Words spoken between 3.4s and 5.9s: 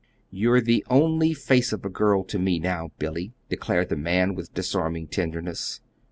declared the man, with disarming tenderness.